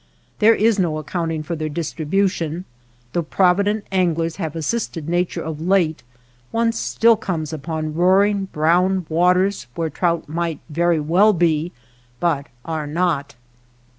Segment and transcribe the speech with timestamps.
[0.39, 2.65] There is no account ing for their distribution;
[3.13, 6.01] though provident 213 WATER BORDERS anglers have assisted nature of late,
[6.49, 11.71] one still comes upon roaring brown waters where trout might very well be,
[12.19, 13.35] but are not.